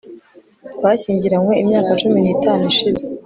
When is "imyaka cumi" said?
1.63-2.17